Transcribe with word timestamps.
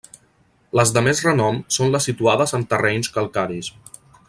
Les 0.79 0.93
de 0.95 1.03
més 1.07 1.21
renom 1.25 1.59
són 1.77 1.93
les 1.97 2.09
situades 2.11 2.55
en 2.61 2.67
terrenys 2.73 3.13
calcaris. 3.19 3.71